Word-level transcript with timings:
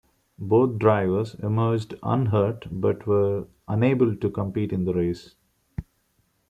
Both 0.39 0.79
drivers 0.79 1.35
emerged 1.43 1.93
unhurt 2.01 2.65
but 2.71 3.05
were 3.05 3.45
unable 3.67 4.15
to 4.15 4.29
compete 4.31 4.73
in 4.73 4.85
the 4.85 4.95
race. 4.95 5.35